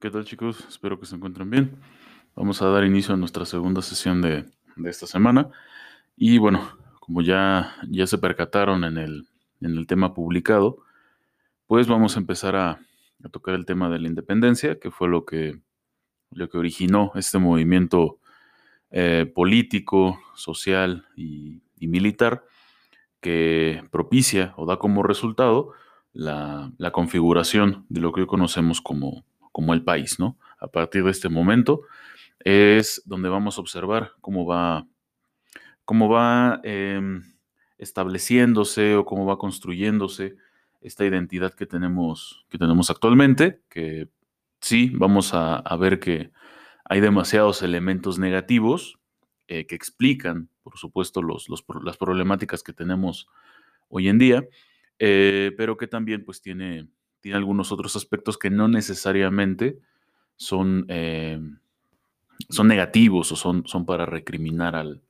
¿Qué 0.00 0.12
tal 0.12 0.24
chicos? 0.24 0.64
Espero 0.68 1.00
que 1.00 1.06
se 1.06 1.16
encuentren 1.16 1.50
bien. 1.50 1.76
Vamos 2.36 2.62
a 2.62 2.68
dar 2.68 2.84
inicio 2.84 3.14
a 3.14 3.16
nuestra 3.16 3.44
segunda 3.44 3.82
sesión 3.82 4.22
de, 4.22 4.44
esta 4.84 5.08
semana. 5.08 5.50
Y 6.16 6.38
bueno, 6.38 6.70
como 7.00 7.20
ya, 7.20 7.74
ya 7.90 8.06
se 8.06 8.16
percataron 8.16 8.84
en 8.84 8.96
el, 8.96 9.26
en 9.60 9.76
el 9.76 9.88
tema 9.88 10.14
publicado, 10.14 10.78
pues 11.66 11.88
vamos 11.88 12.14
a 12.14 12.20
empezar 12.20 12.54
a, 12.54 12.78
tocar 13.32 13.56
el 13.56 13.66
tema 13.66 13.90
de 13.90 13.98
la 13.98 14.06
independencia, 14.06 14.78
que 14.78 14.92
fue 14.92 15.08
lo 15.08 15.24
que, 15.24 15.58
lo 16.30 16.48
que 16.48 16.58
originó 16.58 17.10
este 17.16 17.38
movimiento 17.38 18.20
eh, 18.92 19.28
político, 19.34 20.20
social 20.36 21.08
y, 21.16 21.60
militar 21.80 22.44
que 23.20 23.82
propicia 23.90 24.54
o 24.56 24.64
da 24.64 24.78
como 24.78 25.02
resultado 25.02 25.72
la, 26.12 26.70
la 26.78 26.92
configuración 26.92 27.84
de 27.88 28.00
lo 28.00 28.12
que 28.12 28.20
hoy 28.20 28.26
conocemos 28.28 28.80
como, 28.80 29.24
como 29.58 29.74
el 29.74 29.82
país, 29.82 30.20
¿no? 30.20 30.38
A 30.60 30.68
partir 30.68 31.02
de 31.02 31.10
este 31.10 31.28
momento 31.28 31.80
es 32.38 33.02
donde 33.06 33.28
vamos 33.28 33.58
a 33.58 33.60
observar 33.60 34.12
cómo 34.20 34.46
va, 34.46 34.86
cómo 35.84 36.08
va 36.08 36.60
em, 36.62 37.24
estableciéndose 37.76 38.94
o 38.94 39.04
cómo 39.04 39.26
va 39.26 39.36
construyéndose 39.36 40.36
esta 40.80 41.04
identidad 41.04 41.54
que 41.54 41.66
tenemos, 41.66 42.46
que 42.48 42.56
tenemos 42.56 42.88
actualmente, 42.88 43.60
que 43.68 44.08
sí, 44.60 44.92
vamos 44.94 45.34
a, 45.34 45.76
ver 45.76 45.98
que 45.98 46.30
hay 46.84 47.00
demasiados 47.00 47.60
elementos 47.62 48.16
negativos 48.16 49.00
eh, 49.48 49.66
que 49.66 49.74
explican, 49.74 50.50
por 50.62 50.78
supuesto, 50.78 51.20
los, 51.20 51.48
las 51.82 51.96
problemáticas 51.96 52.62
que 52.62 52.72
tenemos 52.72 53.26
hoy 53.88 54.08
en 54.08 54.18
día, 54.18 54.44
eh, 55.00 55.50
pero 55.56 55.76
que 55.76 55.88
también 55.88 56.24
pues 56.24 56.40
tiene, 56.40 56.86
tiene 57.20 57.38
algunos 57.38 57.72
otros 57.72 57.96
aspectos 57.96 58.38
que 58.38 58.50
no 58.50 58.68
necesariamente 58.68 59.78
son, 60.36 60.86
eh, 60.88 61.40
son 62.48 62.68
negativos 62.68 63.32
o 63.32 63.36
son, 63.36 63.66
son 63.66 63.84
para 63.84 64.06
recriminar 64.06 64.76
al, 64.76 65.02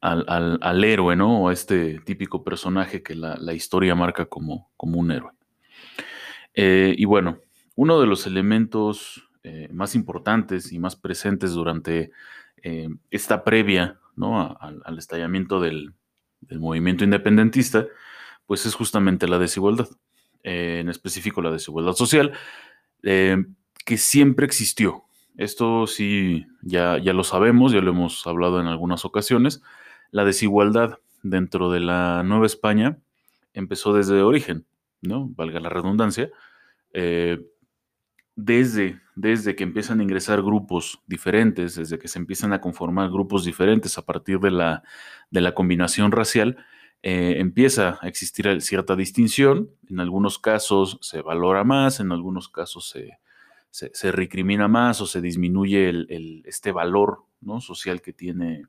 al, 0.00 0.84
héroe, 0.84 1.16
¿no? 1.16 1.42
O 1.42 1.48
a 1.48 1.52
este 1.52 2.00
típico 2.00 2.42
personaje 2.44 3.02
que 3.02 3.14
la, 3.14 3.52
historia 3.52 3.94
marca 3.94 4.26
como, 4.26 4.70
como 4.76 4.98
un 4.98 5.10
héroe. 5.10 5.32
Eh, 6.54 6.94
y 6.96 7.04
bueno, 7.04 7.38
uno 7.76 8.00
de 8.00 8.06
los 8.06 8.26
elementos 8.26 9.28
eh, 9.42 9.68
más 9.72 9.94
importantes 9.94 10.72
y 10.72 10.78
más 10.78 10.96
presentes 10.96 11.52
durante 11.52 12.10
esta 13.10 13.44
previa 13.44 14.00
¿no? 14.16 14.58
al, 14.60 14.98
estallamiento 14.98 15.60
del, 15.60 15.94
del 16.40 16.58
movimiento 16.58 17.04
independentista, 17.04 17.86
pues 18.46 18.66
es 18.66 18.74
justamente 18.74 19.28
la 19.28 19.38
desigualdad. 19.38 19.88
En 20.48 20.88
específico 20.88 21.42
la 21.42 21.50
desigualdad 21.50 21.92
social, 21.92 22.32
eh, 23.02 23.36
que 23.84 23.98
siempre 23.98 24.46
existió. 24.46 25.04
Esto 25.36 25.86
sí, 25.86 26.46
ya, 26.62 26.98
ya 26.98 27.12
lo 27.12 27.22
sabemos, 27.22 27.72
ya 27.72 27.80
lo 27.80 27.90
hemos 27.90 28.26
hablado 28.26 28.60
en 28.60 28.66
algunas 28.66 29.04
ocasiones. 29.04 29.62
La 30.10 30.24
desigualdad 30.24 30.98
dentro 31.22 31.70
de 31.70 31.80
la 31.80 32.22
Nueva 32.24 32.46
España 32.46 32.98
empezó 33.52 33.92
desde 33.92 34.22
origen, 34.22 34.66
¿no? 35.02 35.28
Valga 35.36 35.60
la 35.60 35.68
redundancia. 35.68 36.30
Eh, 36.92 37.44
desde, 38.34 39.00
desde 39.16 39.56
que 39.56 39.64
empiezan 39.64 40.00
a 40.00 40.02
ingresar 40.02 40.42
grupos 40.42 41.02
diferentes, 41.06 41.74
desde 41.74 41.98
que 41.98 42.08
se 42.08 42.20
empiezan 42.20 42.52
a 42.52 42.60
conformar 42.60 43.10
grupos 43.10 43.44
diferentes 43.44 43.98
a 43.98 44.02
partir 44.06 44.38
de 44.38 44.52
la, 44.52 44.82
de 45.30 45.40
la 45.40 45.54
combinación 45.54 46.12
racial, 46.12 46.56
eh, 47.02 47.36
empieza 47.38 47.98
a 48.00 48.08
existir 48.08 48.60
cierta 48.60 48.96
distinción. 48.96 49.70
En 49.88 50.00
algunos 50.00 50.38
casos 50.38 50.98
se 51.00 51.22
valora 51.22 51.64
más, 51.64 52.00
en 52.00 52.10
algunos 52.12 52.48
casos 52.48 52.94
se, 53.70 54.12
recrimina 54.12 54.66
más 54.66 55.00
o 55.00 55.06
se 55.06 55.20
disminuye 55.20 56.06
este 56.44 56.72
valor 56.72 57.24
¿no? 57.40 57.60
social 57.60 58.02
que 58.02 58.12
tiene, 58.12 58.66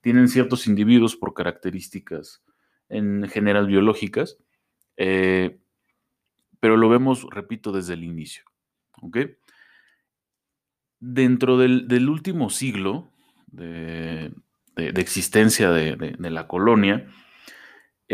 tienen 0.00 0.28
ciertos 0.28 0.66
individuos 0.66 1.16
por 1.16 1.34
características 1.34 2.42
en 2.88 3.28
general 3.28 3.66
biológicas. 3.66 4.38
Eh, 4.96 5.58
pero 6.60 6.76
lo 6.76 6.88
vemos, 6.88 7.26
repito, 7.30 7.72
desde 7.72 7.94
el 7.94 8.04
inicio. 8.04 8.44
Dentro 11.00 11.58
del, 11.58 12.08
último 12.08 12.50
siglo 12.50 13.10
de, 13.48 14.32
existencia 14.76 15.72
de 15.72 16.30
la 16.30 16.46
colonia, 16.46 17.08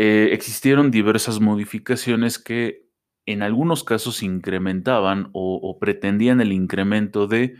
eh, 0.01 0.29
existieron 0.31 0.91
diversas 0.91 1.41
modificaciones 1.41 2.39
que 2.39 2.85
en 3.25 3.43
algunos 3.43 3.83
casos 3.83 4.23
incrementaban 4.23 5.29
o, 5.33 5.77
pretendían 5.77 6.39
el 6.39 6.53
incremento 6.53 7.27
de 7.27 7.57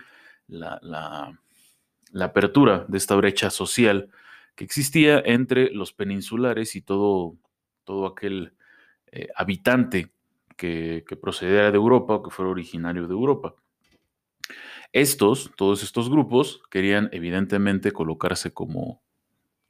la, 0.48 1.38
apertura 2.22 2.86
de 2.88 2.98
esta 2.98 3.18
brecha 3.18 3.50
social 3.50 4.10
que 4.56 4.64
existía 4.64 5.20
entre 5.20 5.72
los 5.72 5.92
peninsulares 5.92 6.78
y 6.78 6.82
todo, 6.82 7.36
todo 7.84 8.06
aquel 8.06 8.54
eh, 9.12 9.28
habitante 9.36 10.10
que, 10.56 11.04
que, 11.06 11.18
procediera 11.18 11.72
de 11.72 11.76
Europa 11.76 12.14
o 12.14 12.24
que 12.24 12.32
fuera 12.32 12.52
originario 12.52 13.06
de 13.06 13.16
Europa. 13.16 13.54
Estos, 14.94 15.52
todos 15.58 15.84
estos 15.84 16.10
grupos, 16.10 16.62
querían 16.72 17.10
evidentemente 17.12 17.92
colocarse 17.92 18.54
como, 18.54 19.02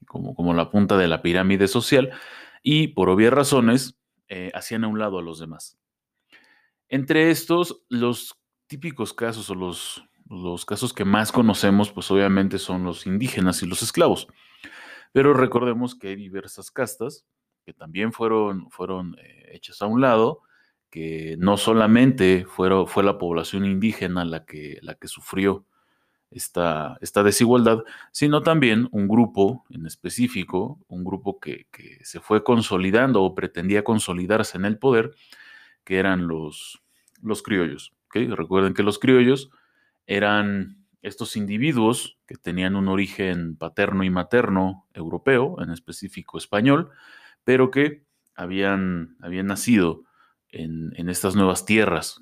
como, 0.06 0.36
como 0.36 0.54
la 0.54 0.70
punta 0.70 0.98
de 0.98 1.08
la 1.08 1.24
pirámide 1.24 1.68
social 1.68 2.12
y 2.62 2.90
por 2.90 3.10
obvias 3.10 3.34
razones 3.34 4.00
eh, 4.28 4.52
hacían 4.54 4.84
a 4.84 4.88
un 4.88 5.00
lado 5.00 5.20
a 5.20 5.22
los 5.22 5.40
demás. 5.40 5.78
Entre 6.88 7.30
estos, 7.32 7.84
los 7.90 8.36
típicos 8.68 9.14
casos 9.14 9.50
o 9.50 9.56
los, 9.56 10.04
los 10.30 10.66
casos 10.66 10.94
que 10.94 11.06
más 11.06 11.32
conocemos, 11.32 11.92
pues 11.92 12.10
obviamente 12.12 12.60
son 12.60 12.84
los 12.84 13.06
indígenas 13.06 13.64
y 13.64 13.68
los 13.68 13.82
esclavos. 13.82 14.28
Pero 15.12 15.34
recordemos 15.34 15.96
que 15.96 16.10
hay 16.10 16.16
diversas 16.16 16.72
castas 16.72 17.26
que 17.66 17.74
también 17.74 18.14
fueron, 18.14 18.70
fueron 18.72 19.16
eh, 19.20 19.52
hechas 19.54 19.82
a 19.82 19.88
un 19.88 20.02
lado, 20.02 20.42
que 20.90 21.36
no 21.38 21.58
solamente 21.58 22.46
fue 22.46 22.70
la 23.04 23.18
población 23.20 23.66
indígena 23.66 24.26
la 24.26 24.46
que, 24.46 24.80
la 24.82 24.96
que 24.96 25.08
sufrió 25.08 25.66
esta, 26.32 26.98
desigualdad, 27.24 27.80
sino 28.12 28.42
también 28.42 28.88
un 28.92 29.08
grupo 29.08 29.66
en 29.70 29.86
específico, 29.86 30.80
un 30.88 31.04
grupo 31.04 31.40
que, 31.40 31.68
se 32.04 32.20
fue 32.20 32.44
consolidando 32.44 33.24
o 33.24 33.36
pretendía 33.36 33.84
consolidarse 33.84 34.58
en 34.58 34.66
el 34.66 34.78
poder, 34.78 35.12
que 35.84 35.98
eran 35.98 36.28
los, 36.28 36.82
los 37.22 37.42
criollos. 37.42 37.94
Recuerden 38.14 38.74
que 38.74 38.84
los 38.84 39.00
criollos 39.00 39.50
eran 40.06 40.86
estos 41.02 41.36
individuos 41.36 42.18
que 42.26 42.36
tenían 42.36 42.76
un 42.76 42.90
origen 42.90 43.56
paterno 43.56 44.04
y 44.04 44.10
materno 44.10 44.88
europeo, 44.94 45.62
en 45.62 45.72
específico 45.72 46.38
español, 46.38 46.90
pero 47.44 47.72
que 47.72 48.04
habían 48.36 49.18
nacido 49.20 50.04
en, 50.52 51.10
estas 51.10 51.36
nuevas 51.36 51.66
tierras, 51.66 52.20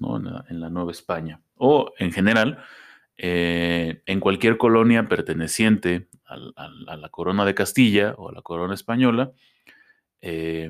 en 0.49 0.59
la 0.59 0.69
Nueva 0.69 0.91
España, 0.91 1.41
o 1.55 1.93
en 1.97 2.11
general 2.11 2.63
eh, 3.17 4.03
en 4.05 4.19
cualquier 4.19 4.57
colonia 4.57 5.07
perteneciente 5.07 6.07
a, 6.25 6.37
la 6.97 7.09
corona 7.09 7.45
de 7.45 7.55
Castilla 7.55 8.13
o 8.17 8.29
a 8.29 8.31
la 8.31 8.41
corona 8.41 8.75
española, 8.75 9.31
eh, 10.21 10.69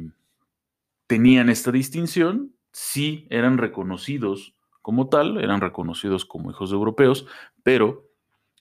tenían 1.07 1.49
esta 1.49 1.71
distinción, 1.71 2.53
sí 2.71 3.27
eran 3.29 3.57
reconocidos 3.57 4.55
como 4.81 5.09
tal, 5.09 5.43
eran 5.43 5.59
reconocidos 5.59 6.23
como 6.23 6.49
hijos 6.49 6.69
de 6.69 6.77
europeos, 6.77 7.25
pero, 7.63 8.05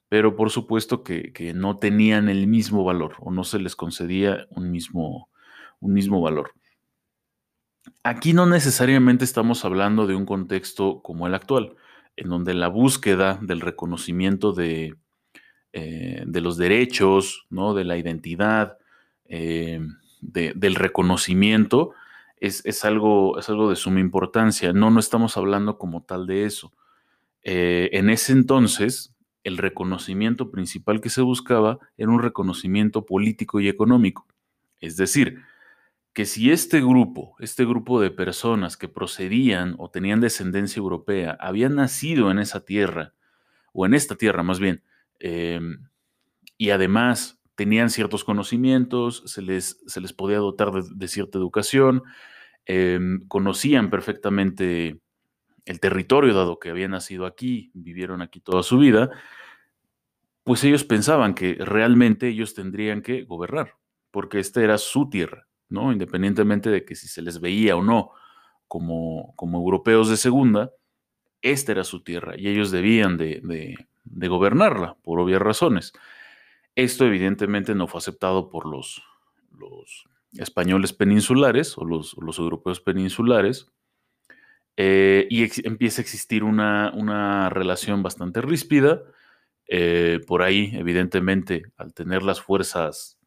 pero 0.08 0.34
por 0.34 0.50
supuesto 0.50 1.04
que, 1.04 1.52
no 1.54 1.78
tenían 1.78 2.28
el 2.28 2.48
mismo 2.48 2.82
valor 2.82 3.14
o 3.20 3.30
no 3.30 3.44
se 3.44 3.60
les 3.60 3.76
concedía 3.76 4.48
un 4.50 4.72
mismo, 4.72 5.28
un 5.78 5.92
mismo 5.92 6.20
valor. 6.20 6.52
Aquí 8.02 8.32
no 8.32 8.46
necesariamente 8.46 9.24
estamos 9.24 9.64
hablando 9.64 10.08
de 10.08 10.16
un 10.16 10.26
contexto 10.26 11.02
como 11.02 11.28
el 11.28 11.34
actual 11.34 11.76
en 12.16 12.28
donde 12.28 12.54
la 12.54 12.68
búsqueda 12.68 13.38
del 13.42 13.60
reconocimiento 13.60 14.52
de, 14.52 14.96
eh, 15.72 16.24
los 16.26 16.56
derechos, 16.56 17.46
¿no? 17.50 17.74
de 17.74 17.84
la 17.84 17.96
identidad, 17.96 18.78
eh, 19.26 19.80
del 20.20 20.74
reconocimiento, 20.74 21.92
es, 22.38 22.84
algo, 22.84 23.38
es 23.38 23.48
algo 23.48 23.70
de 23.70 23.76
suma 23.76 24.00
importancia. 24.00 24.72
No, 24.72 24.90
no 24.90 25.00
estamos 25.00 25.36
hablando 25.36 25.78
como 25.78 26.02
tal 26.02 26.26
de 26.26 26.44
eso. 26.44 26.72
Eh, 27.42 27.90
en 27.92 28.10
ese 28.10 28.32
entonces, 28.32 29.14
el 29.44 29.58
reconocimiento 29.58 30.50
principal 30.50 31.00
que 31.00 31.10
se 31.10 31.22
buscaba 31.22 31.78
era 31.96 32.10
un 32.10 32.20
reconocimiento 32.20 33.06
político 33.06 33.60
y 33.60 33.68
económico. 33.68 34.26
Es 34.80 34.96
decir, 34.96 35.40
que 36.16 36.24
si 36.24 36.50
este 36.50 36.80
grupo, 36.80 37.36
este 37.40 37.66
grupo 37.66 38.00
de 38.00 38.10
personas 38.10 38.78
que 38.78 38.88
procedían 38.88 39.74
o 39.76 39.90
tenían 39.90 40.18
descendencia 40.18 40.80
europea, 40.80 41.36
habían 41.38 41.74
nacido 41.74 42.30
en 42.30 42.38
esa 42.38 42.64
tierra, 42.64 43.12
o 43.74 43.84
en 43.84 43.92
esta 43.92 44.14
tierra 44.14 44.42
más 44.42 44.58
bien, 44.58 44.82
em, 45.18 45.90
y 46.56 46.70
además 46.70 47.38
tenían 47.54 47.90
ciertos 47.90 48.24
conocimientos, 48.24 49.24
se 49.26 49.42
les, 49.42 49.82
se 49.86 50.00
les 50.00 50.14
podía 50.14 50.38
dotar 50.38 50.72
de, 50.72 51.06
cierta 51.08 51.36
educación, 51.36 52.02
em, 52.64 53.28
conocían 53.28 53.90
perfectamente 53.90 54.98
el 55.66 55.80
territorio, 55.80 56.32
dado 56.32 56.58
que 56.58 56.70
habían 56.70 56.92
nacido 56.92 57.26
aquí, 57.26 57.70
vivieron 57.74 58.22
aquí 58.22 58.40
toda 58.40 58.62
su 58.62 58.78
vida, 58.78 59.10
pues 60.44 60.64
ellos 60.64 60.84
pensaban 60.84 61.34
que 61.34 61.56
realmente 61.60 62.28
ellos 62.28 62.54
tendrían 62.54 63.02
que 63.02 63.24
gobernar, 63.24 63.74
porque 64.10 64.38
esta 64.38 64.62
era 64.62 64.78
su 64.78 65.10
tierra, 65.10 65.45
Independientemente 65.70 66.70
de 66.70 66.84
que 66.84 66.94
si 66.94 67.08
se 67.08 67.22
les 67.22 67.40
veía 67.40 67.76
o 67.76 67.82
no 67.82 68.12
como, 68.68 69.34
como 69.36 69.58
europeos 69.58 70.08
de 70.08 70.16
segunda, 70.16 70.72
esta 71.42 71.72
era 71.72 71.84
su 71.84 72.02
tierra 72.02 72.34
y 72.36 72.48
ellos 72.48 72.70
debían 72.70 73.16
de, 73.16 73.76
gobernarla, 74.04 74.96
por 75.02 75.20
obvias 75.20 75.42
razones. 75.42 75.92
Esto 76.74 77.06
evidentemente 77.06 77.74
no 77.74 77.86
fue 77.86 77.98
aceptado 77.98 78.48
por 78.48 78.66
los, 78.66 79.02
españoles 80.32 80.92
peninsulares 80.92 81.78
o 81.78 81.84
los, 81.84 82.14
los 82.18 82.38
europeos 82.38 82.80
peninsulares, 82.80 83.72
eh, 84.76 85.26
y 85.30 85.48
empieza 85.66 86.00
a 86.00 86.04
existir 86.04 86.44
una, 86.44 86.92
una 86.94 87.48
relación 87.48 88.02
bastante 88.02 88.42
ríspida. 88.42 89.02
Eh, 89.68 90.20
por 90.26 90.42
ahí, 90.42 90.70
evidentemente, 90.74 91.62
al 91.76 91.94
tener 91.94 92.22
las 92.22 92.40
fuerzas 92.40 93.18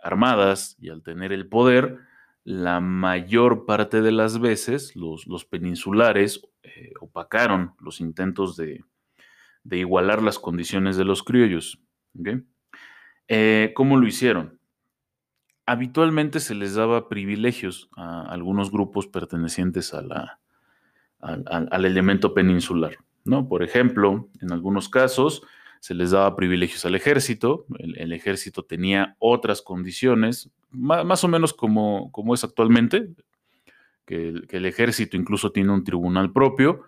armadas 0.00 0.76
y 0.80 0.90
al 0.90 1.02
tener 1.02 1.32
el 1.32 1.48
poder, 1.48 1.98
la 2.44 2.80
mayor 2.80 3.66
parte 3.66 4.00
de 4.00 4.12
las 4.12 4.40
veces 4.40 4.96
los, 4.96 5.26
los 5.26 5.44
peninsulares 5.44 6.42
eh, 6.62 6.92
opacaron 7.00 7.74
los 7.80 8.00
intentos 8.00 8.56
de, 8.56 8.84
igualar 9.70 10.22
las 10.22 10.38
condiciones 10.38 10.96
de 10.96 11.04
los 11.04 11.22
criollos. 11.22 11.78
¿Cómo 13.74 13.96
lo 13.98 14.06
hicieron? 14.06 14.58
Habitualmente 15.66 16.40
se 16.40 16.54
les 16.54 16.74
daba 16.74 17.10
privilegios 17.10 17.90
a 17.96 18.22
algunos 18.22 18.70
grupos 18.70 19.06
pertenecientes 19.06 19.92
a 19.92 20.00
la, 20.00 20.40
al, 21.20 21.84
elemento 21.84 22.34
peninsular. 22.34 22.96
¿no? 23.24 23.48
Por 23.48 23.62
ejemplo, 23.62 24.28
en 24.40 24.52
algunos 24.52 24.88
casos 24.88 25.42
se 25.80 25.94
les 25.94 26.10
daba 26.10 26.36
privilegios 26.36 26.84
al 26.84 26.94
ejército, 26.94 27.66
el, 27.78 28.12
ejército 28.12 28.64
tenía 28.64 29.16
otras 29.18 29.62
condiciones, 29.62 30.50
más, 30.70 31.24
o 31.24 31.28
menos 31.28 31.54
como, 31.54 32.10
como, 32.12 32.34
es 32.34 32.44
actualmente, 32.44 33.08
que 34.04 34.34
el, 34.48 34.66
ejército 34.66 35.16
incluso 35.16 35.52
tiene 35.52 35.72
un 35.72 35.84
tribunal 35.84 36.32
propio. 36.32 36.82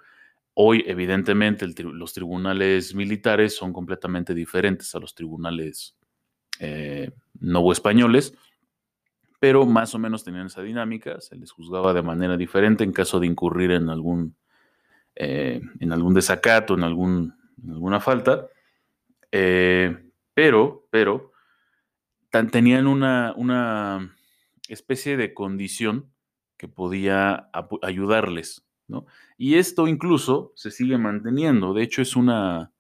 Hoy, 0.55 0.85
evidentemente, 0.87 1.67
los 1.83 2.13
tribunales 2.13 2.95
militares 2.95 3.57
son 3.57 3.73
completamente 3.73 4.35
diferentes 4.35 4.95
a 4.95 4.99
los 4.99 5.15
tribunales 5.15 5.97
eh, 6.59 7.11
no 7.39 7.73
españoles 7.73 8.35
pero 9.41 9.65
más 9.65 9.95
o 9.95 9.99
menos 9.99 10.23
tenían 10.23 10.47
esa 10.47 10.63
dinámica, 10.63 11.19
se 11.21 11.35
les 11.35 11.51
juzgaba 11.51 11.95
de 11.95 12.03
manera 12.03 12.37
diferente 12.37 12.85
en 12.85 12.93
caso 12.93 13.19
de 13.19 13.27
incurrir 13.27 13.71
en 13.71 13.89
algún, 13.89 14.37
eh, 15.17 15.63
en 15.81 15.93
algún 15.93 16.13
desacato, 16.13 16.75
en, 16.75 16.85
algún, 16.85 17.35
alguna 17.67 18.01
falta, 18.01 18.47
eh, 19.33 19.97
pero, 20.35 20.87
pero 20.91 21.33
tenían 22.51 22.87
una, 22.87 23.35
una, 23.37 24.17
especie 24.69 25.17
de 25.17 25.35
condición 25.35 26.13
que 26.57 26.69
podía 26.69 27.51
ayudarles, 27.83 28.65
¿no? 28.87 29.05
Y 29.37 29.57
esto 29.57 29.89
incluso 29.89 30.53
se 30.55 30.71
sigue 30.71 30.97
manteniendo, 30.97 31.75
de 31.75 31.83
hecho 31.83 32.03
es 32.03 32.15
una, 32.15 32.73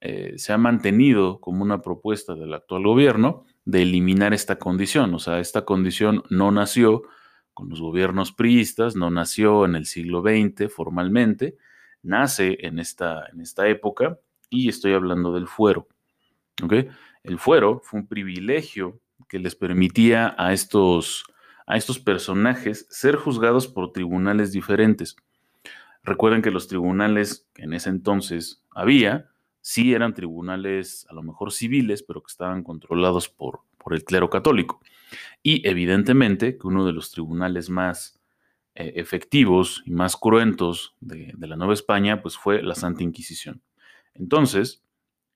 eh, 0.00 0.34
se 0.36 0.52
ha 0.52 0.58
mantenido 0.58 1.40
como 1.40 1.62
una 1.62 1.80
propuesta 1.80 2.34
del 2.34 2.52
actual 2.52 2.82
gobierno, 2.82 3.46
de 3.64 3.82
eliminar 3.82 4.34
esta 4.34 4.58
condición. 4.58 5.14
O 5.14 5.18
sea, 5.18 5.38
esta 5.38 5.64
condición 5.64 6.24
no 6.28 6.50
nació 6.50 7.02
con 7.54 7.68
los 7.68 7.80
gobiernos 7.80 8.32
priistas, 8.32 8.96
no 8.96 9.10
nació 9.10 9.64
en 9.64 9.76
el 9.76 9.86
siglo 9.86 10.22
XX 10.22 10.72
formalmente, 10.72 11.56
nace 12.02 12.58
en 12.66 12.78
esta, 12.78 13.26
en 13.32 13.40
esta 13.40 13.68
época 13.68 14.18
y 14.52 14.68
estoy 14.68 14.92
hablando 14.92 15.32
del 15.32 15.48
fuero. 15.48 15.88
El 17.24 17.38
fuero 17.38 17.80
fue 17.82 18.00
un 18.00 18.06
privilegio 18.06 19.00
que 19.28 19.38
les 19.38 19.56
permitía 19.56 20.34
a 20.38 20.52
estos, 20.52 21.24
a 21.66 21.76
estos 21.76 21.98
personajes 21.98 22.86
ser 22.90 23.16
juzgados 23.16 23.66
por 23.66 23.92
tribunales 23.92 24.52
diferentes. 24.52 25.16
Recuerden 26.04 26.42
que 26.42 26.50
los 26.50 26.68
tribunales 26.68 27.48
que 27.54 27.62
en 27.62 27.72
ese 27.72 27.88
entonces 27.88 28.62
había 28.70 29.30
sí 29.60 29.94
eran 29.94 30.12
tribunales 30.12 31.06
a 31.08 31.14
lo 31.14 31.22
mejor 31.22 31.52
civiles, 31.52 32.02
pero 32.02 32.22
que 32.22 32.30
estaban 32.30 32.62
controlados 32.62 33.28
por, 33.28 33.60
por 33.78 33.94
el 33.94 34.04
clero 34.04 34.28
católico. 34.28 34.80
Y 35.42 35.66
evidentemente 35.66 36.58
que 36.58 36.66
uno 36.66 36.84
de 36.84 36.92
los 36.92 37.10
tribunales 37.10 37.70
más 37.70 38.20
eh, 38.74 38.94
efectivos 38.96 39.82
y 39.84 39.90
más 39.90 40.16
cruentos 40.16 40.94
de, 41.00 41.34
la 41.38 41.56
Nueva 41.56 41.74
España, 41.74 42.22
pues 42.22 42.38
fue 42.38 42.62
la 42.62 42.74
Santa 42.74 43.02
Inquisición. 43.02 43.60
Entonces, 44.14 44.84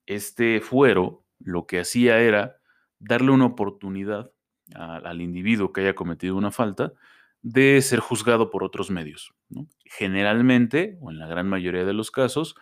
este 0.07 0.61
fuero 0.61 1.25
lo 1.39 1.67
que 1.67 1.81
hacía 1.81 2.21
era 2.21 2.57
darle 2.99 3.31
una 3.31 3.47
oportunidad 3.47 4.33
al 4.75 5.21
individuo 5.21 5.73
que 5.73 5.83
haya 5.83 5.95
cometido 5.95 6.37
una 6.37 6.51
falta 6.51 6.93
de 7.43 7.81
ser 7.83 8.01
juzgado 8.01 8.51
por 8.51 8.65
otros 8.65 8.91
medios. 8.91 9.33
Generalmente, 9.85 10.99
o 11.01 11.11
en 11.11 11.19
la 11.19 11.29
gran 11.29 11.49
mayoría 11.49 11.85
de 11.85 11.93
los 11.93 12.11
casos, 12.11 12.57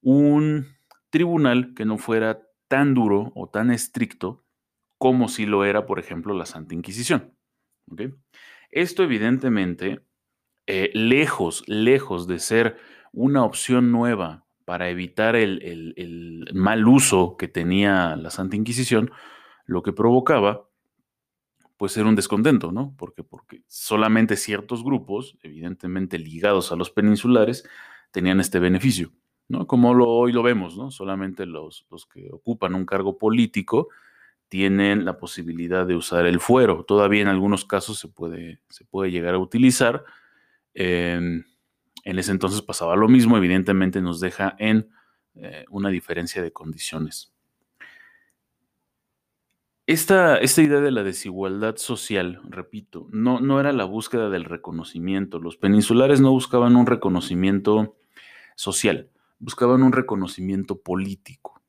un 0.00 0.66
tribunal 1.10 1.74
que 1.74 1.84
no 1.84 1.98
fuera 1.98 2.42
tan 2.66 2.94
duro 2.94 3.32
o 3.34 3.48
tan 3.48 3.70
estricto 3.70 4.44
como 4.98 5.28
si 5.28 5.46
lo 5.46 5.64
era, 5.64 5.86
por 5.86 6.00
ejemplo, 6.00 6.34
la 6.34 6.46
Santa 6.46 6.74
Inquisición. 6.74 7.34
Esto 8.70 9.04
evidentemente, 9.04 10.00
eh, 10.66 10.90
lejos, 10.92 11.62
lejos 11.68 12.26
de 12.26 12.40
ser 12.40 12.76
una 13.12 13.44
opción 13.44 13.92
nueva 13.92 14.47
para 14.68 14.90
evitar 14.90 15.34
el, 15.34 16.46
mal 16.52 16.86
uso 16.86 17.38
que 17.38 17.48
tenía 17.48 18.16
la 18.16 18.28
Santa 18.28 18.54
Inquisición, 18.54 19.10
lo 19.64 19.82
que 19.82 19.94
provocaba, 19.94 20.68
pues 21.78 21.96
era 21.96 22.06
un 22.06 22.14
descontento, 22.14 22.70
¿no? 22.70 22.94
Porque, 22.98 23.24
porque 23.24 23.62
solamente 23.66 24.36
ciertos 24.36 24.84
grupos, 24.84 25.38
evidentemente 25.42 26.18
ligados 26.18 26.70
a 26.70 26.76
los 26.76 26.90
peninsulares, 26.90 27.66
tenían 28.10 28.40
este 28.40 28.58
beneficio. 28.58 29.10
¿no? 29.48 29.66
Como 29.66 29.92
hoy 29.92 30.32
lo 30.32 30.42
vemos, 30.42 30.76
¿no? 30.76 30.90
Solamente 30.90 31.46
los, 31.46 31.86
que 32.12 32.28
ocupan 32.30 32.74
un 32.74 32.84
cargo 32.84 33.16
político 33.16 33.88
tienen 34.50 35.06
la 35.06 35.16
posibilidad 35.16 35.86
de 35.86 35.96
usar 35.96 36.26
el 36.26 36.40
fuero. 36.40 36.84
Todavía 36.84 37.22
en 37.22 37.28
algunos 37.28 37.64
casos 37.64 37.98
se 37.98 38.08
puede, 38.08 38.60
se 38.68 38.84
puede 38.84 39.10
llegar 39.10 39.34
a 39.34 39.38
utilizar. 39.38 40.04
En 42.08 42.18
ese 42.18 42.32
entonces 42.32 42.62
pasaba 42.62 42.96
lo 42.96 43.06
mismo, 43.06 43.36
evidentemente 43.36 44.00
nos 44.00 44.18
deja 44.18 44.56
en 44.58 44.88
eh, 45.34 45.66
una 45.68 45.90
diferencia 45.90 46.42
de 46.42 46.54
condiciones. 46.54 47.34
Esta, 49.84 50.38
esta, 50.38 50.62
idea 50.62 50.80
de 50.80 50.90
la 50.90 51.02
desigualdad 51.02 51.76
social, 51.76 52.40
repito, 52.48 53.08
no, 53.10 53.40
no 53.40 53.60
era 53.60 53.74
la 53.74 53.84
búsqueda 53.84 54.30
del 54.30 54.46
reconocimiento. 54.46 55.38
Los 55.38 55.58
peninsulares 55.58 56.22
no 56.22 56.30
buscaban 56.30 56.76
un 56.76 56.86
reconocimiento 56.86 57.98
social, 58.54 59.10
buscaban 59.38 59.82
un 59.82 59.92
reconocimiento 59.92 60.80
político. 60.80 61.60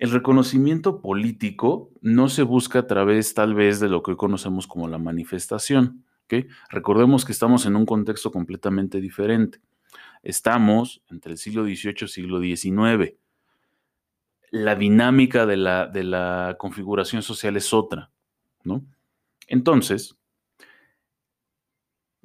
El 0.00 0.10
reconocimiento 0.10 1.00
político 1.00 1.92
no 2.00 2.28
se 2.28 2.42
busca 2.42 2.80
a 2.80 2.86
través 2.88 3.32
tal 3.34 3.54
vez 3.54 3.78
de 3.78 3.88
lo 3.88 4.02
que 4.02 4.10
hoy 4.10 4.16
conocemos 4.16 4.66
como 4.66 4.88
la 4.88 4.98
manifestación. 4.98 6.04
Recordemos 6.70 7.24
que 7.24 7.32
estamos 7.32 7.66
en 7.66 7.76
un 7.76 7.86
contexto 7.86 8.30
completamente 8.30 9.00
diferente. 9.00 9.60
Estamos 10.22 11.02
entre 11.10 11.32
el 11.32 11.38
siglo 11.38 11.64
XVIII 11.64 11.94
y 12.02 12.08
siglo 12.08 12.40
XIX. 12.40 13.14
La 14.50 14.74
dinámica 14.74 15.46
de 15.46 15.56
la, 15.56 15.86
de 15.86 16.04
la 16.04 16.56
configuración 16.58 17.22
social 17.22 17.56
es 17.56 17.72
otra. 17.72 18.10
¿no? 18.64 18.84
Entonces, 19.46 20.16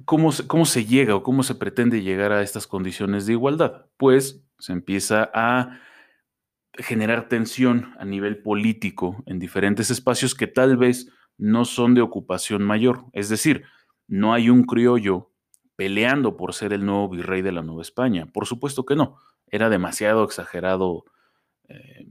¿Cómo 0.04 0.32
se, 0.32 0.84
llega 0.84 1.14
o 1.14 1.22
cómo 1.22 1.42
se 1.42 1.54
pretende 1.54 2.02
llegar 2.02 2.32
a 2.32 2.42
estas 2.42 2.66
condiciones 2.66 3.26
de 3.26 3.34
igualdad? 3.34 3.86
Pues 3.96 4.42
se 4.58 4.72
empieza 4.72 5.30
a 5.34 5.78
generar 6.74 7.28
tensión 7.28 7.94
a 7.98 8.04
nivel 8.04 8.42
político 8.42 9.22
en 9.26 9.38
diferentes 9.38 9.90
espacios 9.90 10.34
que 10.34 10.46
tal 10.46 10.76
vez 10.76 11.08
no 11.38 11.64
son 11.64 11.94
de 11.94 12.00
ocupación 12.00 12.62
mayor. 12.62 13.04
Es 13.12 13.28
decir, 13.28 13.64
no 14.12 14.34
hay 14.34 14.50
un 14.50 14.64
criollo 14.64 15.30
peleando 15.76 16.36
por 16.36 16.54
ser 16.54 16.72
el 16.72 16.84
nuevo 16.84 17.08
virrey 17.08 17.42
de 17.42 17.52
la 17.52 17.62
Nueva 17.62 17.82
España. 17.82 18.26
Por 18.26 18.46
supuesto 18.46 18.84
que 18.84 18.96
no. 18.96 19.16
Era 19.46 19.68
demasiado 19.68 20.24
exagerado 20.24 21.04
eh, 21.68 22.06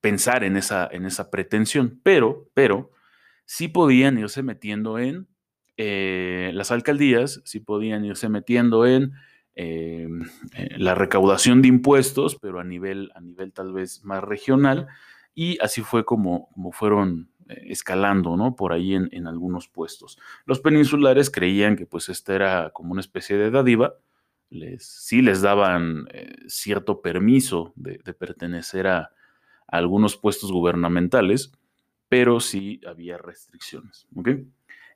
pensar 0.00 0.44
en 0.44 0.56
esa, 0.56 0.88
en 0.90 1.06
esa 1.06 1.30
pretensión, 1.30 2.00
pero, 2.02 2.48
pero 2.54 2.90
sí 3.44 3.68
podían 3.68 4.18
irse 4.18 4.42
metiendo 4.42 4.98
en 4.98 5.28
eh, 5.76 6.52
las 6.54 6.70
alcaldías 6.70 7.42
sí 7.44 7.60
podían 7.60 8.04
irse 8.04 8.30
metiendo 8.30 8.86
en 8.86 9.12
eh, 9.54 10.08
eh, 10.54 10.68
la 10.78 10.94
recaudación 10.94 11.60
de 11.62 11.68
impuestos, 11.68 12.36
pero 12.36 12.60
a 12.60 12.64
nivel, 12.64 13.10
a 13.14 13.20
nivel 13.20 13.52
tal 13.52 13.72
vez 13.72 14.02
más 14.04 14.24
regional, 14.24 14.86
y 15.34 15.58
así 15.60 15.82
fue 15.82 16.04
como, 16.04 16.48
como 16.50 16.72
fueron 16.72 17.30
escalando, 17.48 18.36
¿no? 18.36 18.56
Por 18.56 18.72
ahí 18.72 18.94
en, 18.94 19.26
algunos 19.26 19.68
puestos. 19.68 20.18
Los 20.44 20.60
peninsulares 20.60 21.30
creían 21.30 21.76
que 21.76 21.86
pues 21.86 22.08
esta 22.08 22.34
era 22.34 22.70
como 22.70 22.92
una 22.92 23.00
especie 23.00 23.36
de 23.36 23.50
dádiva, 23.50 23.94
les, 24.50 24.86
sí 24.86 25.22
les 25.22 25.42
daban 25.42 26.06
eh, 26.12 26.34
cierto 26.46 27.02
permiso 27.02 27.72
de, 27.76 27.98
pertenecer 28.14 28.86
a, 28.86 29.12
algunos 29.66 30.16
puestos 30.16 30.52
gubernamentales, 30.52 31.52
pero 32.08 32.38
sí 32.40 32.80
había 32.86 33.18
restricciones. 33.18 34.06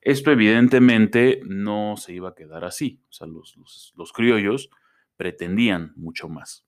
Esto 0.00 0.30
evidentemente 0.30 1.42
no 1.44 1.96
se 1.96 2.14
iba 2.14 2.30
a 2.30 2.34
quedar 2.34 2.64
así, 2.64 3.02
o 3.10 3.12
sea, 3.12 3.26
los, 3.26 4.12
criollos 4.12 4.70
pretendían 5.16 5.92
mucho 5.96 6.28
más. 6.28 6.64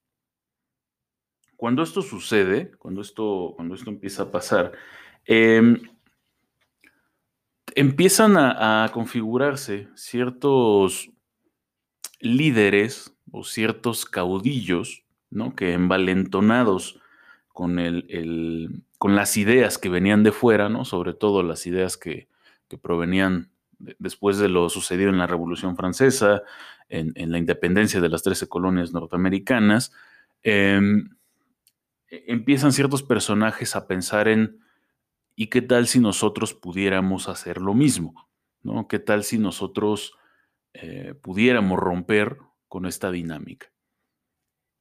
Cuando 1.57 1.83
esto 1.83 2.03
sucede, 2.03 2.73
cuando 2.73 3.01
esto, 3.01 3.53
cuando 3.57 3.75
esto 3.75 3.89
empieza 3.89 4.25
a 4.25 4.31
pasar, 4.31 4.73
em, 5.25 5.81
empiezan 7.75 8.37
a, 8.37 8.91
configurarse 8.93 9.88
ciertos 9.95 11.11
líderes 12.21 13.14
o 13.31 13.45
ciertos 13.45 14.05
caudillos, 14.05 15.05
¿no? 15.31 15.55
Que 15.55 15.73
envalentonados 15.73 17.00
con, 17.49 17.79
el, 17.79 18.85
con 18.99 19.17
las 19.17 19.37
ideas 19.37 19.79
que 19.79 19.88
venían 19.88 20.23
de 20.23 20.33
fuera, 20.33 20.69
¿no? 20.69 20.85
Sobre 20.85 21.14
todo 21.14 21.43
las 21.43 21.67
ideas 21.67 21.97
que, 21.97 22.29
provenían 22.81 23.50
después 23.79 24.38
de 24.38 24.49
lo 24.49 24.71
sucedido 24.71 25.11
en 25.11 25.19
la 25.19 25.26
Revolución 25.26 25.76
Francesa, 25.76 26.43
en, 26.88 27.31
la 27.31 27.37
independencia 27.37 28.00
de 28.00 28.09
las 28.09 28.23
13 28.23 28.49
colonias 28.49 28.95
norteamericanas, 28.95 29.93
em, 30.43 31.11
e, 32.09 32.25
empiezan 32.29 32.73
ciertos 32.73 33.02
personajes 33.02 33.76
a 33.76 33.87
pensar 33.87 34.26
en 34.26 34.62
¿Y 35.35 35.49
qué 35.49 35.62
tal 35.62 35.87
si 35.87 35.99
nosotros 36.01 36.55
pudiéramos 36.55 37.29
hacer 37.29 37.59
lo 37.61 37.75
mismo? 37.75 38.29
¿no? 38.62 38.89
¿Qué 38.89 38.99
tal 38.99 39.25
si 39.25 39.39
nosotros 39.39 40.15
eh, 40.75 41.15
pudiéramos 41.21 41.79
romper 41.79 42.39
con 42.69 42.87
esta 42.87 43.11
dinámica? 43.11 43.69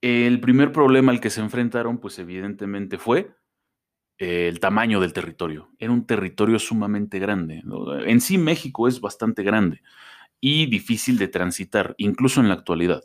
El 0.02 0.40
primer 0.42 0.72
problema 0.72 1.12
al 1.12 1.20
que 1.20 1.30
se 1.30 1.42
enfrentaron, 1.42 2.00
pues 2.00 2.18
evidentemente 2.20 2.98
fue 2.98 3.36
el 4.18 4.60
tamaño 4.60 5.00
del 5.00 5.14
territorio. 5.14 5.70
Era 5.80 5.92
un 5.92 6.06
territorio 6.06 6.60
sumamente 6.60 7.20
grande. 7.20 7.64
En 8.06 8.22
sí 8.22 8.38
México 8.38 8.88
es 8.88 9.02
bastante 9.02 9.44
grande 9.44 9.82
y 10.40 10.68
difícil 10.68 11.18
de 11.18 11.28
transitar, 11.28 11.96
incluso 11.98 12.40
en 12.40 12.48
la 12.48 12.56
actualidad. 12.56 13.04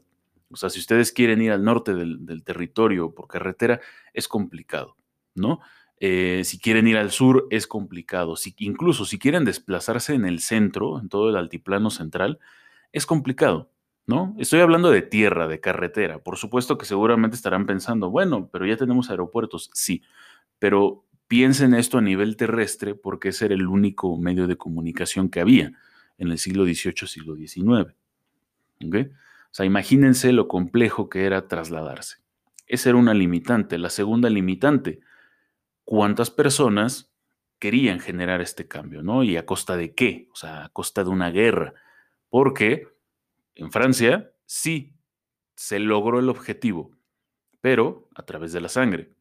O 0.50 0.56
sea, 0.56 0.70
si 0.70 0.78
ustedes 0.78 1.12
quieren 1.12 1.42
ir 1.42 1.52
al 1.52 1.64
norte 1.64 1.94
del, 1.94 2.24
del 2.24 2.44
territorio 2.44 3.14
por 3.14 3.28
carretera, 3.28 3.80
es 4.12 4.28
complicado, 4.28 4.96
¿no? 5.34 5.60
Eh, 5.98 6.42
si 6.44 6.58
quieren 6.58 6.86
ir 6.86 6.96
al 6.98 7.10
sur 7.10 7.46
es 7.50 7.66
complicado. 7.66 8.34
Incluso 8.58 9.04
si 9.04 9.18
quieren 9.18 9.44
desplazarse 9.44 10.14
en 10.14 10.26
el 10.26 10.40
centro, 10.40 11.00
en 11.00 11.08
todo 11.08 11.30
el 11.30 11.36
altiplano 11.36 11.90
central, 11.90 12.38
es 12.92 13.06
complicado, 13.06 13.70
¿no? 14.06 14.34
Estoy 14.38 14.60
hablando 14.60 14.90
de 14.90 15.02
tierra, 15.02 15.48
de 15.48 15.60
carretera. 15.60 16.18
Por 16.18 16.36
supuesto 16.36 16.78
que 16.78 16.86
seguramente 16.86 17.36
estarán 17.36 17.66
pensando, 17.66 18.10
bueno, 18.10 18.48
pero 18.52 18.66
ya 18.66 18.76
tenemos 18.76 19.10
aeropuertos. 19.10 19.70
Sí, 19.72 20.02
pero 20.58 21.04
piensen 21.28 21.74
esto 21.74 21.98
a 21.98 22.02
nivel 22.02 22.36
terrestre 22.36 22.94
porque 22.94 23.30
ese 23.30 23.46
era 23.46 23.54
el 23.54 23.66
único 23.66 24.16
medio 24.16 24.46
de 24.46 24.56
comunicación 24.56 25.28
que 25.28 25.40
había 25.40 25.72
en 26.18 26.28
el 26.28 26.38
siglo 26.38 26.64
XVIII, 26.64 27.06
siglo 27.06 27.36
XIX. 27.36 27.94
O 28.82 29.54
sea, 29.56 29.64
imagínense 29.66 30.32
lo 30.32 30.48
complejo 30.48 31.08
que 31.08 31.24
era 31.24 31.48
trasladarse. 31.48 32.18
Esa 32.66 32.90
era 32.90 32.98
una 32.98 33.14
limitante. 33.14 33.78
La 33.78 33.90
segunda 33.90 34.28
limitante, 34.28 35.00
cuántas 35.86 36.30
personas 36.30 37.10
querían 37.58 38.00
generar 38.00 38.42
este 38.42 38.68
cambio, 38.68 39.02
¿no? 39.02 39.22
Y 39.22 39.38
a 39.38 39.46
costa 39.46 39.78
de 39.78 39.94
qué, 39.94 40.28
o 40.32 40.36
sea, 40.36 40.66
a 40.66 40.68
costa 40.68 41.02
de 41.02 41.10
una 41.10 41.30
guerra. 41.30 41.72
Porque 42.28 42.88
en 43.54 43.72
Francia 43.72 44.30
sí 44.44 44.94
se 45.54 45.78
logró 45.78 46.18
el 46.18 46.28
objetivo, 46.28 46.90
pero 47.62 48.10
a 48.14 48.24
través 48.24 48.52
de 48.52 48.60
la 48.60 48.68
sangre. 48.68 49.14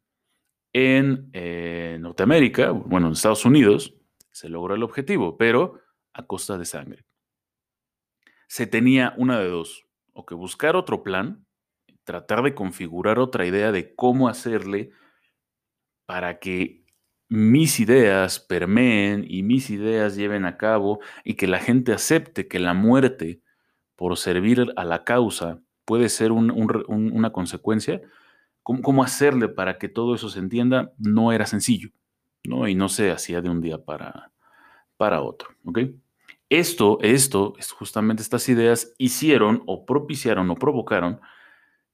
En 0.73 1.29
eh, 1.31 1.97
Norteamérica, 2.01 2.71
bueno, 2.71 3.07
en 3.07 3.13
Estados 3.13 3.45
Unidos, 3.45 3.95
se 4.31 4.49
logró 4.49 4.75
el 4.75 4.83
objetivo, 4.83 5.37
pero 5.37 5.79
a 6.11 6.25
costa 6.25 6.57
de 6.57 6.65
sangre. 6.65 7.05
Se 8.47 8.67
tenía 8.67 9.13
una 9.17 9.39
de 9.39 9.47
dos, 9.47 9.85
o 10.11 10.25
que 10.25 10.35
buscar 10.35 10.75
otro 10.75 11.03
plan, 11.03 11.45
tratar 12.03 12.43
de 12.43 12.53
configurar 12.53 13.19
otra 13.19 13.45
idea 13.45 13.71
de 13.71 13.95
cómo 13.95 14.27
hacerle 14.27 14.91
para 16.05 16.39
que 16.39 16.83
mis 17.27 17.79
ideas 17.79 18.39
permeen 18.39 19.25
y 19.27 19.43
mis 19.43 19.69
ideas 19.69 20.15
lleven 20.15 20.45
a 20.45 20.57
cabo 20.57 20.99
y 21.23 21.35
que 21.35 21.47
la 21.47 21.59
gente 21.59 21.91
acepte 21.91 22.47
que 22.47 22.59
la 22.59 22.73
muerte 22.73 23.41
por 23.95 24.17
servir 24.17 24.73
a 24.75 24.83
la 24.83 25.03
causa 25.03 25.61
puede 25.85 26.09
ser 26.09 26.31
una 26.31 27.31
consecuencia, 27.31 28.01
¿Cómo, 28.65 29.03
hacerle 29.03 29.47
para 29.47 29.77
que 29.77 29.89
todo 29.89 30.15
eso 30.15 30.27
se 30.27 30.39
entienda? 30.39 30.91
No 30.97 31.31
era 31.31 31.45
sencillo, 31.45 31.91
¿no? 32.43 32.67
Y 32.67 32.73
no 32.73 32.89
se 32.89 33.11
hacía 33.11 33.39
de 33.39 33.47
un 33.47 33.61
día 33.61 33.77
para, 33.77 34.31
para 34.97 35.21
otro, 35.21 35.49
¿ok? 35.65 35.81
Esto, 36.49 36.97
esto, 37.01 37.53
justamente 37.77 38.23
estas 38.23 38.49
ideas 38.49 38.91
hicieron 38.97 39.61
o 39.67 39.85
propiciaron 39.85 40.49
o 40.49 40.55
provocaron 40.55 41.21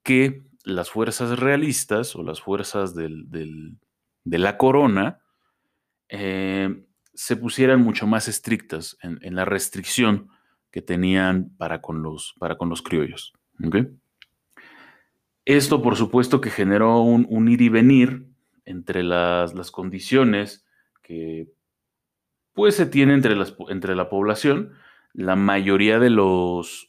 que 0.01 0.43
las 0.63 0.89
fuerzas 0.89 1.37
realistas 1.39 2.15
o 2.15 2.23
las 2.23 2.39
fuerzas 2.39 2.95
del, 2.95 3.77
de 4.23 4.37
la 4.37 4.57
corona 4.57 5.21
eh, 6.09 6.83
se 7.13 7.35
pusieran 7.35 7.81
mucho 7.81 8.07
más 8.07 8.27
estrictas 8.27 8.97
en, 9.01 9.35
la 9.35 9.45
restricción 9.45 10.29
que 10.71 10.81
tenían 10.81 11.55
para 11.57 11.81
con 11.81 12.01
los, 12.01 12.33
para 12.39 12.57
con 12.57 12.69
los 12.69 12.81
criollos. 12.81 13.33
Esto, 15.45 15.81
por 15.81 15.95
supuesto, 15.95 16.41
que 16.41 16.49
generó 16.49 17.01
un, 17.01 17.47
ir 17.49 17.61
y 17.61 17.69
venir 17.69 18.27
entre 18.65 19.03
las, 19.03 19.71
condiciones 19.71 20.65
que 21.01 21.47
pues, 22.53 22.75
se 22.75 22.85
tienen 22.85 23.15
entre, 23.15 23.35
entre 23.69 23.95
la 23.95 24.09
población. 24.09 24.73
La 25.13 25.35
mayoría 25.35 25.99
de 25.99 26.09
los, 26.09 26.87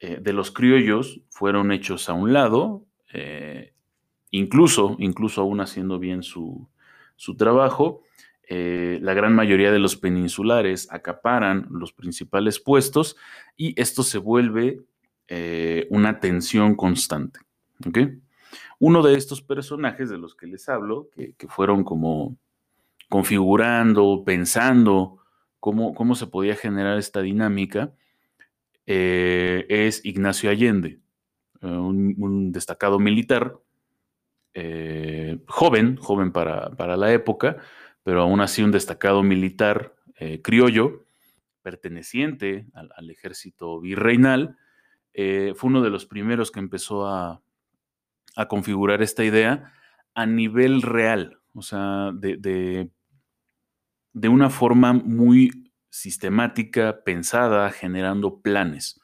eh, 0.00 0.18
de 0.20 0.32
los 0.32 0.50
criollos 0.50 1.20
fueron 1.30 1.72
hechos 1.72 2.08
a 2.08 2.12
un 2.12 2.32
lado, 2.32 2.86
eh, 3.12 3.74
incluso, 4.32 4.96
incluso 4.98 5.42
aún 5.42 5.60
haciendo 5.60 6.00
bien 6.00 6.24
su, 6.24 6.68
trabajo, 7.38 8.02
eh, 8.48 8.98
la 9.00 9.14
gran 9.14 9.34
mayoría 9.34 9.70
de 9.70 9.78
los 9.78 9.96
peninsulares 9.96 10.88
acaparan 10.90 11.68
los 11.70 11.92
principales 11.92 12.58
puestos 12.58 13.16
y 13.56 13.80
esto 13.80 14.02
se 14.02 14.18
vuelve 14.18 14.80
eh, 15.28 15.86
una 15.90 16.18
tensión 16.18 16.74
constante. 16.74 17.38
Uno 18.80 19.02
de 19.02 19.14
estos 19.14 19.42
personajes 19.42 20.10
de 20.10 20.18
los 20.18 20.34
que 20.34 20.46
les 20.46 20.68
hablo, 20.68 21.08
que, 21.14 21.48
fueron 21.48 21.84
como 21.84 22.36
configurando, 23.08 24.22
pensando 24.24 25.18
cómo, 25.60 25.94
cómo, 25.94 26.14
se 26.14 26.26
podía 26.26 26.56
generar 26.56 26.98
esta 26.98 27.20
dinámica, 27.20 27.92
eh, 28.86 29.66
es 29.68 30.04
Ignacio 30.04 30.50
Allende, 30.50 31.00
un 31.60 32.50
destacado 32.50 32.98
militar 32.98 33.56
eh, 34.54 35.38
joven, 35.46 35.96
joven 35.96 36.32
para, 36.32 36.96
la 36.96 37.12
época, 37.12 37.56
pero 38.02 38.22
aún 38.22 38.40
así 38.40 38.62
un 38.62 38.70
destacado 38.70 39.22
militar 39.22 39.94
eh, 40.16 40.42
criollo, 40.42 41.04
perteneciente 41.62 42.66
al, 42.74 43.10
ejército 43.10 43.80
virreinal, 43.80 44.56
eh, 45.14 45.52
fue 45.56 45.70
uno 45.70 45.82
de 45.82 45.90
los 45.90 46.06
primeros 46.06 46.50
que 46.50 46.60
empezó 46.60 47.06
a, 47.06 47.42
configurar 48.48 49.02
esta 49.02 49.24
idea 49.24 49.74
a 50.14 50.24
nivel 50.24 50.80
real, 50.80 51.38
o 51.52 51.60
sea, 51.60 52.10
de, 52.14 52.88
de 54.12 54.28
una 54.28 54.48
forma 54.48 54.94
muy 54.94 55.70
sistemática, 55.90 57.04
pensada, 57.04 57.70
generando 57.70 58.40
planes. 58.40 58.98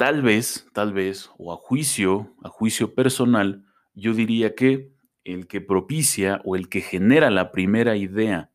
Tal 0.00 0.22
vez, 0.22 0.66
tal 0.72 0.94
vez, 0.94 1.30
o 1.36 1.52
a 1.52 1.56
juicio, 1.56 2.34
a 2.42 2.48
juicio 2.48 2.94
personal, 2.94 3.66
yo 3.92 4.14
diría 4.14 4.54
que 4.54 4.94
el 5.24 5.46
que 5.46 5.60
propicia 5.60 6.40
o 6.46 6.56
el 6.56 6.70
que 6.70 6.80
genera 6.80 7.28
la 7.28 7.52
primera 7.52 7.96
idea 7.96 8.50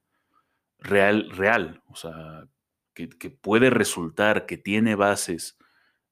real, 0.80 1.30
real, 1.30 1.84
o 1.88 1.96
sea, 1.96 2.48
que, 2.96 3.08
puede 3.30 3.70
resultar, 3.70 4.48
que 4.48 4.58
tiene 4.58 4.96
bases 4.96 5.60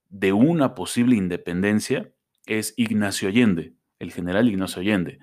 de 0.07 0.33
una 0.33 0.75
posible 0.75 1.15
independencia, 1.15 2.13
es 2.45 2.75
Ignacio 2.77 3.27
Allende, 3.27 3.73
el 3.97 4.11
general 4.11 4.47
Ignacio 4.47 4.83
Allende. 4.83 5.17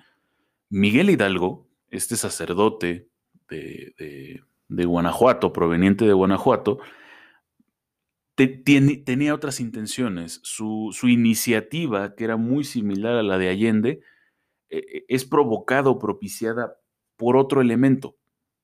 Miguel 0.67 1.09
Hidalgo, 1.09 1.69
este 1.89 2.17
sacerdote 2.17 3.07
de 3.47 4.43
Guanajuato, 4.67 5.53
proveniente 5.53 6.03
de 6.03 6.11
Guanajuato, 6.11 6.79
tenía 8.47 9.33
otras 9.33 9.59
intenciones. 9.59 10.39
Su, 10.43 10.91
iniciativa, 11.03 12.15
que 12.15 12.23
era 12.23 12.37
muy 12.37 12.63
similar 12.63 13.15
a 13.15 13.23
la 13.23 13.37
de 13.37 13.49
Allende, 13.49 14.01
e, 14.69 14.77
e, 14.77 15.05
es 15.07 15.25
provocada 15.25 15.89
o 15.89 15.99
propiciada 15.99 16.77
por 17.17 17.37
otro 17.37 17.61
elemento, 17.61 18.17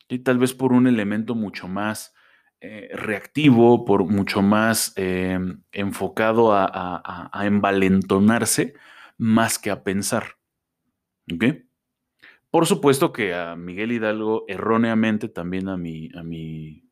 y 0.09 0.19
tal 0.19 0.37
vez 0.37 0.53
por 0.53 0.73
un 0.73 0.87
elemento 0.87 1.35
mucho 1.35 1.67
más 1.67 2.13
eh, 2.59 2.89
reactivo, 2.91 3.85
por 3.85 4.03
mucho 4.05 4.41
más 4.41 4.93
enfocado 4.95 6.53
a, 6.53 7.29
envalentonarse 7.43 8.73
más 9.17 9.59
que 9.59 9.69
a 9.69 9.83
pensar. 9.83 10.37
Por 12.49 12.65
supuesto 12.65 13.13
que 13.13 13.35
a 13.35 13.55
Miguel 13.55 13.91
Hidalgo, 13.91 14.45
erróneamente 14.47 15.29
también 15.29 15.69
a 15.69 15.73
a, 15.73 15.77
mi, 15.77 16.86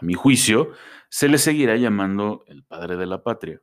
a 0.00 0.04
mi 0.04 0.14
juicio, 0.14 0.72
se 1.08 1.28
le 1.28 1.38
seguirá 1.38 1.76
llamando 1.76 2.44
el 2.46 2.64
padre 2.64 2.96
de 2.96 3.06
la 3.06 3.22
patria. 3.22 3.62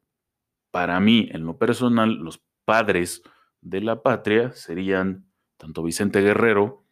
Para 0.72 1.00
mí, 1.00 1.30
en 1.32 1.46
lo 1.46 1.58
personal, 1.58 2.16
los 2.16 2.44
padres 2.66 3.22
de 3.62 3.82
la 3.82 4.02
patria 4.02 4.52
serían 4.52 5.26
tanto 5.58 5.84
Vicente 5.84 6.22
Guerrero 6.22 6.86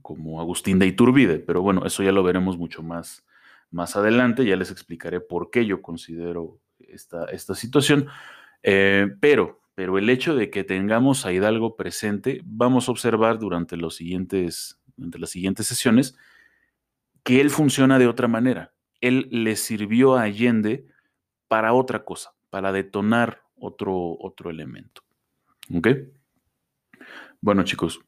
como 0.00 0.40
Agustín 0.40 0.78
de 0.78 0.86
Iturbide, 0.86 1.38
pero 1.38 1.62
bueno, 1.62 1.84
eso 1.86 2.02
ya 2.02 2.12
lo 2.12 2.22
veremos 2.22 2.58
mucho 2.58 2.82
más 2.82 3.24
más 3.72 3.96
adelante, 3.96 4.44
ya 4.44 4.56
les 4.56 4.70
explicaré 4.70 5.20
por 5.20 5.50
qué 5.50 5.66
yo 5.66 5.82
considero 5.82 6.60
esta, 6.78 7.24
esta 7.26 7.54
situación, 7.54 8.06
eh, 8.62 9.08
pero, 9.20 9.62
pero 9.74 9.98
el 9.98 10.08
hecho 10.10 10.36
de 10.36 10.50
que 10.50 10.62
tengamos 10.62 11.26
a 11.26 11.32
Hidalgo 11.32 11.74
presente, 11.76 12.42
vamos 12.44 12.88
a 12.88 12.92
observar 12.92 13.38
durante, 13.38 13.76
los 13.76 13.96
siguientes, 13.96 14.78
durante 14.96 15.18
las 15.18 15.30
siguientes 15.30 15.66
sesiones 15.66 16.16
que 17.22 17.40
él 17.40 17.50
funciona 17.50 17.98
de 17.98 18.06
otra 18.06 18.28
manera. 18.28 18.72
Él 19.00 19.28
le 19.30 19.56
sirvió 19.56 20.16
a 20.16 20.22
Allende 20.22 20.86
para 21.48 21.72
otra 21.72 22.04
cosa, 22.04 22.34
para 22.50 22.72
detonar 22.72 23.42
otro, 23.56 24.16
otro 24.18 24.50
elemento. 24.50 25.02
¿Ok? 25.74 25.88
Bueno, 27.40 27.64
chicos, 27.64 28.00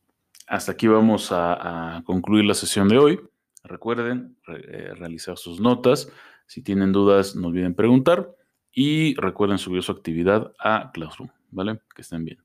hasta 0.47 0.73
aquí 0.73 0.87
vamos 0.87 1.29
a 1.31 2.03
concluir 2.05 2.45
la 2.45 2.55
sesión 2.55 2.89
de 2.89 2.99
hoy. 2.99 3.21
Recuerden 3.65 4.37
eh, 4.47 4.93
realizar 4.95 5.39
sus 5.39 5.59
notas. 5.59 6.13
Si 6.47 6.63
tienen 6.63 6.93
dudas, 6.93 7.35
no 7.35 7.49
olviden 7.49 7.75
preguntar. 7.75 8.31
Y 8.71 9.15
recuerden 9.15 9.59
subir 9.59 9.83
su 9.83 9.93
actividad 9.93 10.53
a 10.59 10.91
Classroom. 10.93 11.31
¿Vale? 11.51 11.81
Que 11.95 12.03
estén 12.03 12.25
bien. 12.25 12.44